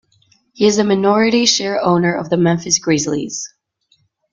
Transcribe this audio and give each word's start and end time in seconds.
He 0.53 0.65
is 0.65 0.79
a 0.79 0.83
minority 0.83 1.45
share 1.45 1.79
owner 1.79 2.15
of 2.17 2.31
the 2.31 2.35
Memphis 2.37 2.79
Grizzlies. 2.79 3.47